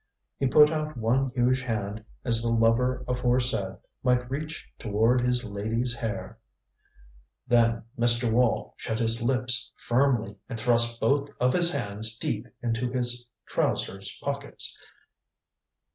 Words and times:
He 0.39 0.47
put 0.47 0.71
out 0.71 0.97
one 0.97 1.29
huge 1.29 1.61
hand 1.61 2.03
as 2.25 2.41
the 2.41 2.49
lover 2.49 3.05
aforesaid 3.07 3.77
might 4.01 4.31
reach 4.31 4.67
toward 4.79 5.21
his 5.21 5.43
lady's 5.43 5.95
hair. 5.97 6.39
Then 7.47 7.83
Mr. 7.99 8.31
Wall 8.31 8.73
shut 8.77 8.97
his 8.97 9.21
lips 9.21 9.71
firmly, 9.77 10.37
and 10.49 10.59
thrust 10.59 10.99
both 10.99 11.29
of 11.39 11.53
his 11.53 11.71
hands 11.71 12.17
deep 12.17 12.47
into 12.63 12.89
his 12.91 13.29
trousers 13.45 14.17
pockets. 14.23 14.75